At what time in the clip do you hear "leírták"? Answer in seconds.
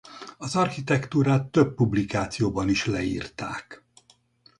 2.85-3.83